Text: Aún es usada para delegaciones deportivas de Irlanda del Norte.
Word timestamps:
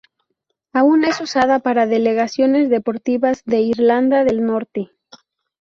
Aún 0.73 1.03
es 1.05 1.21
usada 1.21 1.59
para 1.59 1.85
delegaciones 1.85 2.71
deportivas 2.71 3.43
de 3.45 3.61
Irlanda 3.61 4.23
del 4.23 4.43
Norte. 4.43 4.89